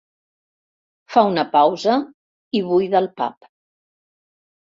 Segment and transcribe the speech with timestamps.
[1.15, 1.99] Fa una pausa
[2.61, 3.51] i buida el pap—.